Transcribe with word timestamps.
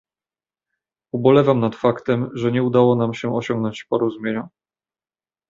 Ubolewam 1.11 1.59
nad 1.59 1.75
faktem, 1.75 2.29
że 2.33 2.51
nie 2.51 2.63
udało 2.63 2.95
nam 2.95 3.13
się 3.13 3.35
osiągnąć 3.35 3.83
porozumienia 3.83 4.49